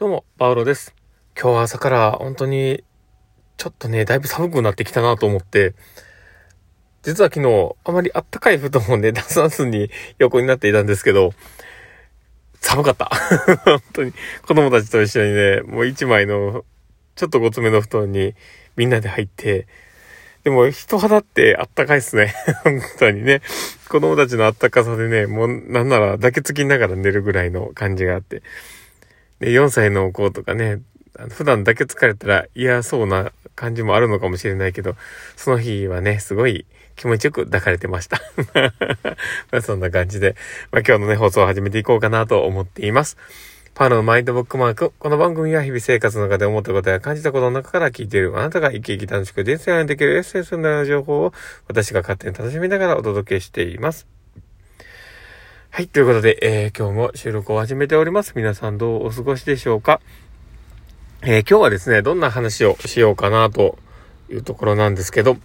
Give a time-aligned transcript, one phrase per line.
[0.00, 0.94] どうも、パウロです。
[1.38, 2.84] 今日は朝から本当に、
[3.58, 5.74] ちょっとね、だいぶ寒くなってきたなと思って、
[7.02, 11.34] 実は昨日、あまりあったかい布団をね、 出さずに横になっていたんですけど、
[12.62, 13.10] 寒かった。
[13.62, 16.64] 本当に、子供たちと一緒にね、もう一枚の、
[17.14, 18.34] ちょっとごつめの布団に
[18.76, 19.66] みんなで入って、
[20.44, 22.34] でも人肌ってあったかいっすね。
[22.64, 23.42] 本当にね。
[23.90, 28.42] 子供たちのあったかさでね、もうなんなら抱きつきながら寝るぐらいの感じがあって。
[29.40, 30.80] で、4歳の子とかね、
[31.30, 34.94] 普段だけ疲れたら嫌そうな感じもあるのかもしれないけど、
[35.36, 36.66] その日はね、すごい
[36.96, 38.20] 気持ちよく抱かれてました。
[39.50, 40.36] まあそんな感じで、
[40.70, 43.16] まあ今日のね、放送を始めていこうかなと思っています。
[43.74, 44.92] パールのマインドブックマーク。
[44.98, 51.32] この番組は日々生活の中で思ったことや感じたことの中から聞いているあなたが生き生き楽しく人生をできるエッセンスのような情報を
[51.66, 54.19] 私が勝手に楽しみながらお届けしています。
[55.72, 55.86] はい。
[55.88, 58.32] ということで、えー、今日も収録を始めております。
[58.34, 60.00] 皆さんどうお過ごしでしょうか？
[61.22, 63.78] えー、今日はですね、どんな話をしようかなと
[64.28, 65.36] いうところなんですけど、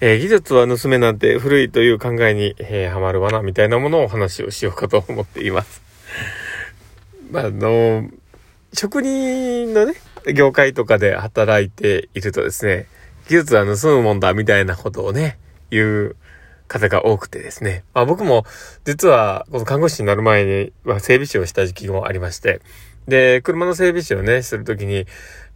[0.00, 5.80] えー、技術は盗めなんて古いという考えに、えー、ハマるわな、みたいなものをお話をしようかと思っています。
[7.30, 8.10] まあ、あの、
[8.72, 9.94] 職人のね、
[10.34, 12.86] 業界とかで働いているとですね、
[13.28, 15.38] 技術は盗むもんだ、みたいなことをね、
[15.70, 16.16] 言う
[16.70, 17.84] 方が多くてですね。
[17.92, 18.44] まあ僕も
[18.84, 22.60] 実はこの看護師になる前には整備士をした時期もありまして、
[23.08, 25.06] で、車の整備士をね、するときに、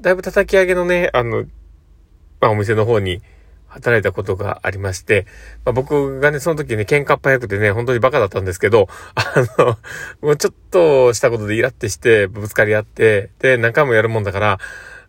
[0.00, 1.46] だいぶ叩き上げのね、あの、
[2.40, 3.22] まあお店の方に
[3.68, 5.26] 働いたことがありまして、
[5.64, 9.24] まあ、僕がね、その時ね、喧嘩っ早くてね、本当にバカだったんですけど、あ
[9.58, 9.78] の、
[10.20, 14.58] もうちょっとしたことでイラってして、ぶつかり合って、で、何回もやるもんだから、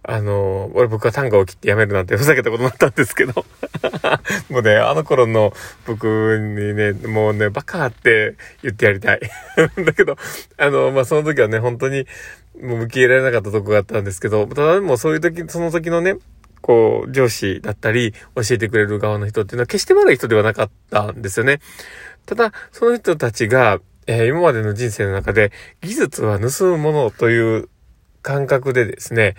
[0.03, 3.33] あの、俺僕は単価を切ってやめるなんて ふざけたことになったんですけど
[4.50, 5.53] もうね、あの頃の
[5.86, 9.19] 僕にね、もうね、バカって言ってやりたい
[9.86, 10.16] だけど、
[10.58, 12.08] あの、まあ、その時はね、本当に、
[12.61, 16.16] もう向き入れられなかったとこがあったんですけど、ただでもそういう時、その時のね、
[16.61, 21.59] こう、上司だったり、教えてくれる側の人っていうのは決して悪い人ではなかったんですよね。
[22.25, 25.51] ただ、その人たちが、えー、今までの人生の中で、
[25.81, 27.69] 技術は盗むものという
[28.22, 29.35] 感覚でですね、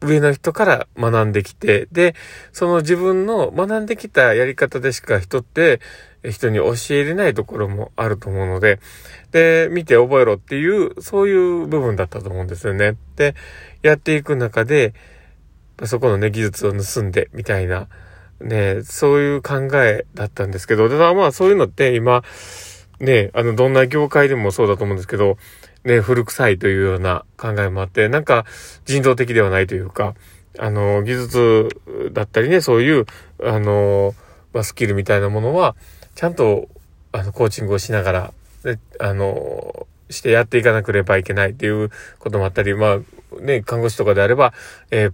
[0.00, 2.14] 上の人から学んできて、で、
[2.52, 5.80] その自分の学んできたやり方でしか人って
[6.28, 8.78] 人に教えれないところもあると思うので、
[9.32, 12.96] で、見て覚えろっていう、そういう部分だったと思うんですよね。
[13.16, 13.34] で、
[13.82, 14.94] やっていく中で、
[15.84, 17.88] そこのね、技術を盗んで、みたいな、
[18.40, 22.22] ね、そういう考えだったんですけど、ただまあそういうのって今、
[22.98, 25.38] ね、あの、どんな業界でもそうだと思うんですけど、
[25.84, 28.44] ね、古臭いというような考えもあって、なんか
[28.84, 30.14] 人道的ではないというか、
[30.58, 31.68] あの、技術
[32.12, 33.06] だったりね、そういう、
[33.42, 34.14] あの、
[34.52, 35.76] まあ、スキルみたいなものは、
[36.14, 36.68] ちゃんと、
[37.12, 38.32] あの、コーチングをしながら、
[38.64, 44.52] ね、あの、してやっていかなければいけないっていうこともあったり、まあ、ね、看護師とかであれば、
[44.90, 45.12] えー、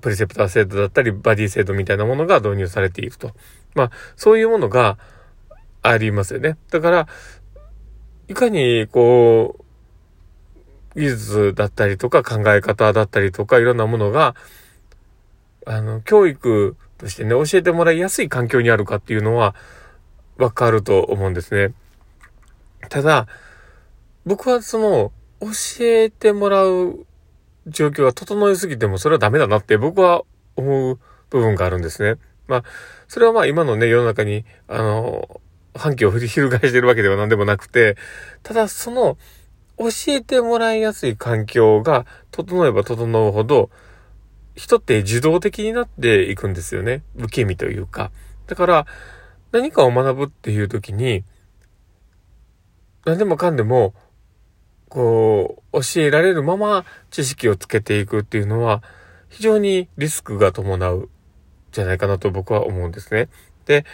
[0.00, 3.32] プリセプター制度だったり、バディ制度みたいなものが導入されていると。
[3.74, 4.96] まあ、そういうものが
[5.82, 6.56] ありますよね。
[6.70, 7.08] だから、
[8.28, 9.64] いかに、こう、
[10.94, 14.34] 技術だったりとか考え方だったりとかいろんなものが、
[15.66, 19.54] あの、教育としてね、教えてもらいやすい環境にあるかっていうのは
[20.36, 21.74] わかると思うんですね。
[22.88, 23.26] ただ、
[24.24, 25.48] 僕はその、教
[25.80, 27.06] えてもらう
[27.66, 30.24] 状況が整いすぎてもそれはダメだなって僕は
[30.56, 30.98] 思う
[31.30, 32.18] 部分があるんですね。
[32.48, 32.64] まあ、
[33.06, 35.40] それはまあ今のね、世の中に、あの、
[35.74, 37.96] 反旗を翻 してるわけでは何でもなくて、
[38.42, 39.18] ただその、
[39.78, 43.70] 教えてもらいやすい環境が整えば整うほど、
[44.54, 47.02] 人って受動的になっていくんですよね。
[47.16, 48.10] 受け身というか。
[48.48, 48.86] だから、
[49.52, 51.24] 何かを学ぶっていう時に、
[53.04, 53.94] 何でもかんでも、
[54.88, 58.82] こう、教えられるまま知識をつけていくっていうのは、
[59.28, 61.08] 非常にリスクが伴う
[61.70, 63.28] じゃないかなと僕は思うんですね。
[63.66, 63.84] で、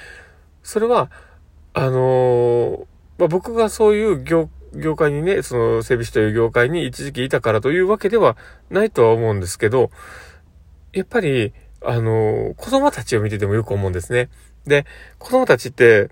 [0.62, 1.10] それは、
[1.74, 2.86] あのー、
[3.18, 8.36] まあ、僕がそういう業業界にね、その整備士という業界に一時期いたからというわけでは
[8.70, 9.90] ないとは思うんですけど、
[10.92, 14.28] やっぱり、あの、子供たちを見ててもよく思うんですね。
[14.66, 14.86] で、
[15.18, 16.08] 子供たちって、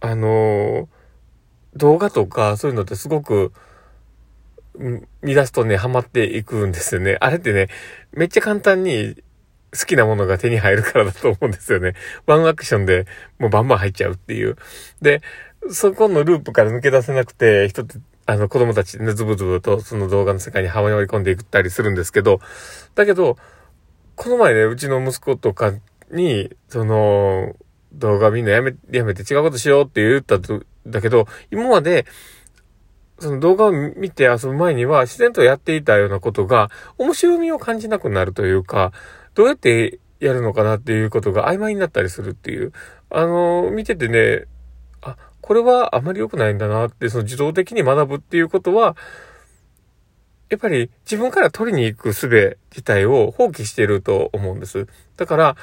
[0.00, 0.88] あの、
[1.76, 3.52] 動画とかそういうのってすごく、
[5.22, 7.16] 見出すとね、ハマっていくんですよね。
[7.20, 7.68] あれってね、
[8.12, 9.22] めっちゃ簡単に
[9.78, 11.94] 好きなものが手に入るからだと思うんですよね。
[12.26, 13.06] ワンアクションで
[13.38, 14.56] もうバンバン入っちゃうっていう。
[15.02, 15.20] で、
[15.70, 22.40] そこのループから抜け出せなくて、人って、あの、子供たちね、ズブズブとその動画の世界にはまり込んでいったりするんですけど、
[22.94, 23.36] だけど、
[24.14, 25.72] この前ね、うちの息子とか
[26.10, 27.56] に、その、
[27.92, 32.06] 動画見んのやめ、やめて違うことしようって言ったと、だけど、今まで、
[33.18, 38.92] その動画を見て遊ぶ前には自然とやっていたようなことが面白みを感じなくなるというか、
[39.34, 42.72] どうやってやるのかなっていうことが曖昧になったりするっていう。
[43.10, 44.44] あの、見ててね、
[45.02, 48.96] あ、これはあまり良くないんだなって、その自動的に学ぶっていうことは、
[50.50, 54.86] やっぱり自分から取りに行く術自体を放棄していると思うんです。
[55.16, 55.56] だから、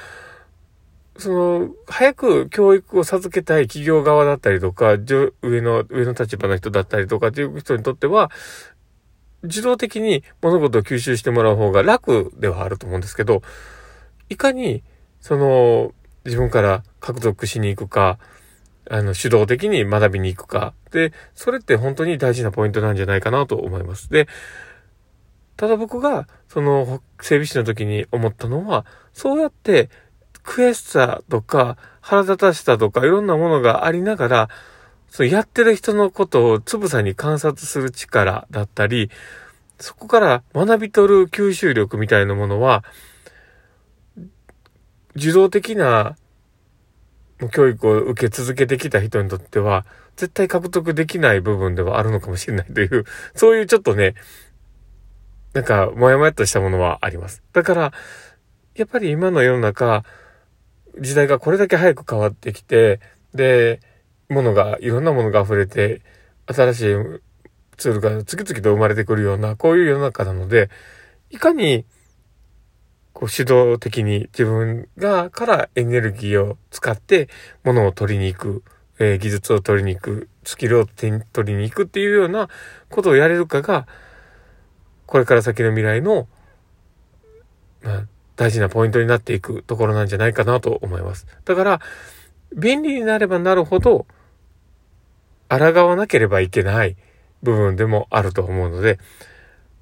[1.18, 8.32] その、早く教育を授けたい企業側だったりとか、上の、上の立場の人だったりとかっていう人にとっては、
[9.44, 13.42] 自動的に物事を吸収してもらう方が楽ではあると思うんですけど、
[14.30, 14.84] いかに、
[15.20, 15.94] その、
[16.26, 18.20] 自分から獲得しに行くか、
[18.90, 20.74] あの、主導的に学びに行くか。
[20.92, 24.10] で、それって本当に大事なポイントなんじゃないかなと思います。
[24.10, 24.28] で、
[25.58, 29.90] ただ僕が、その、整備士の時に思ったのは、そうやって
[30.44, 34.50] 悔しさとか、腹立たしさとか、いろんなものがありながら、
[35.12, 39.12] そのやってる人のことをつぶさに観察する力だったり、
[39.78, 42.86] そこから学び取る吸収力みたいなものは、
[45.16, 46.16] 受動的な
[47.52, 49.86] 教育を受け続けてきた人にとっては、
[50.16, 53.04] 絶対獲得できない部分ではあるのかもしれないという、
[53.36, 54.16] そういうちょっとね、
[55.54, 57.44] なんか、もやもやっとしたものはあります。
[57.52, 57.94] だから、
[58.76, 60.06] やっぱり今の世の中、
[61.00, 63.02] 時代がこれだけ早く変わってきて、
[63.34, 63.82] で、
[64.32, 66.02] ものが、いろんなものが溢れて、
[66.48, 66.96] 新しい
[67.78, 70.70] ツールが次々と生まれてくるような、こういう世の中なので、
[71.30, 71.86] いかに、
[73.14, 77.28] こう主導的に自分がからエネルギーを使って
[77.64, 78.64] 物を取りに行く、
[79.00, 82.48] えー、技術を取りに行く、スキルを手に取りに行くっていうような
[82.90, 83.86] ことをやれるかが、
[85.06, 86.28] これから先の未来の、
[87.82, 88.06] まあ、
[88.38, 91.28] 大事なポイントになっていくところなんじゃないかなと思います。
[91.44, 91.82] だから、
[92.56, 94.06] 便利になればなるほど、
[95.60, 96.96] 抗わなければいけない
[97.44, 99.00] 部分でもあると思うので、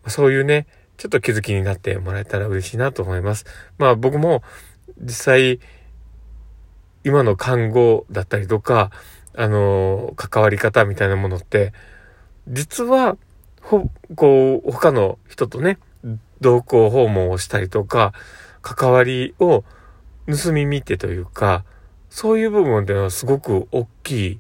[0.08, 0.66] そういうね、
[0.98, 3.46] ちょっと気づきになってもらえたら嬉しいなと思います。
[3.78, 4.42] まあ僕も
[5.00, 5.60] 実際、
[7.04, 8.92] 今の看護だったりとか、
[9.36, 11.72] あの、関わり方みたいなものって、
[12.48, 13.16] 実は
[13.62, 15.78] ほ、こう、他の人とね、
[16.42, 18.14] 同行訪問をしたりとか、
[18.62, 19.64] 関わりを
[20.28, 21.64] 盗み見てというか、
[22.10, 24.40] そういう部分ではすごく大きい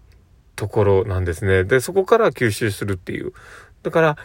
[0.59, 1.63] ところなんですね。
[1.63, 3.31] で、そこから吸収するっていう。
[3.81, 4.17] だから、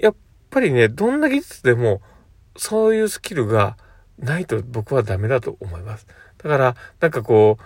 [0.00, 0.14] やっ
[0.50, 2.00] ぱりね、どんな技術でも、
[2.56, 3.76] そういうスキルが
[4.20, 6.06] ないと僕はダメだと思います。
[6.38, 7.58] だから、なんかこ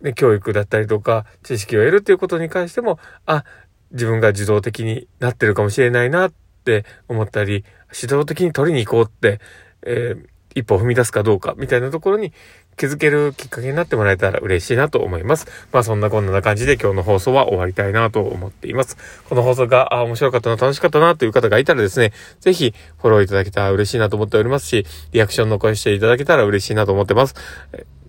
[0.00, 3.44] う、ね、教育だったりとか、知識を得るっていうことに関しても、あ、
[3.90, 6.32] 自分が自動的になってるかもしれないなっ
[6.64, 9.40] て思ったり、指導的に取りに行こうって、
[9.82, 12.32] えー、一歩踏み出すかどうかみたいなところに
[12.76, 15.46] 気づけるきっかけになってもらえたら嬉しいなと思います。
[15.72, 18.96] まあそんなこんな感じで今日の放送は終わりたいなと思っています。
[19.28, 27.34] この放送があ面白かったな、楽しかったなという方がいたらですね、ぜひフォローいただけたら嬉しいなと思っておりますし、リアクション残していただけたら嬉しいなと思ってます。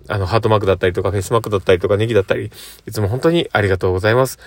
[0.08, 2.52] あの、ハートマークだったりとか、フェイスマークだったりとか、ネギだったり、
[2.86, 4.38] いつも本当にありがとうございます。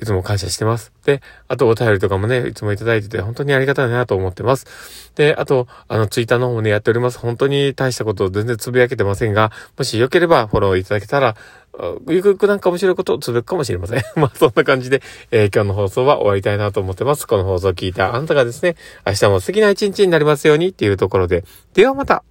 [0.00, 0.92] いつも感謝してます。
[1.04, 5.12] で、あとお便りとかもね、いつもいただいてて本当にありがたいなと思ってます。
[5.16, 7.18] で、あと、あの、ツイッターの方もね、やっております。
[7.18, 11.36] 本当に大したことを全然つぶやけてませんが、もしよければフォローいただけたら、
[12.08, 14.02] ゆくゆくなんか面白いことをつぶやくかもしれません。
[14.16, 17.26] まあ、そんな感じで、えー、今日の放送は終わりたいなと思ってます。
[17.26, 21.44] この放送を聞いたあなたがですね、明日も素敵な一日になりますようにっていうところで、
[21.74, 22.24] ではまた